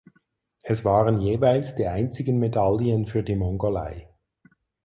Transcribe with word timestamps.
Es 0.63 0.83
waren 0.83 1.21
jeweils 1.21 1.75
die 1.75 1.85
einzigen 1.85 2.39
Medaillen 2.39 3.05
für 3.05 3.21
die 3.21 3.35
Mongolei. 3.35 4.09